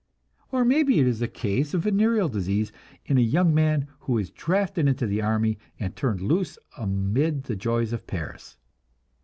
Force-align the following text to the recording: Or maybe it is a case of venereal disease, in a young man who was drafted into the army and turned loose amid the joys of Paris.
Or 0.51 0.65
maybe 0.65 0.97
it 0.99 1.05
is 1.05 1.21
a 1.21 1.27
case 1.27 1.75
of 1.75 1.83
venereal 1.83 2.27
disease, 2.27 2.71
in 3.05 3.19
a 3.19 3.21
young 3.21 3.53
man 3.53 3.87
who 3.99 4.13
was 4.13 4.31
drafted 4.31 4.87
into 4.87 5.05
the 5.05 5.21
army 5.21 5.59
and 5.79 5.95
turned 5.95 6.21
loose 6.21 6.57
amid 6.75 7.43
the 7.43 7.55
joys 7.55 7.93
of 7.93 8.07
Paris. 8.07 8.57